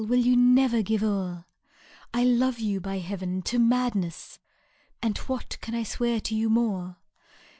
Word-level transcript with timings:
will 0.03 0.17
you 0.19 0.35
never 0.35 0.81
give 0.81 1.03
o'er? 1.03 1.45
I 2.11 2.23
love 2.23 2.55
7oU| 2.55 2.81
by 2.81 2.97
Heaven! 2.97 3.43
to 3.43 3.59
madness^ 3.59 4.39
And 4.99 5.15
what 5.19 5.59
can 5.61 5.75
I 5.75 5.83
swear 5.83 6.19
to 6.21 6.33
you 6.33 6.49
more 6.49 6.97